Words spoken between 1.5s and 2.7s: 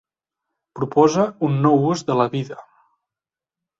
nou ús de la vida.